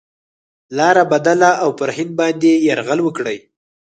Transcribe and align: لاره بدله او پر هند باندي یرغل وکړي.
لاره 0.77 1.03
بدله 1.13 1.49
او 1.63 1.69
پر 1.79 1.89
هند 1.97 2.11
باندي 2.19 2.53
یرغل 2.67 2.99
وکړي. 3.03 3.37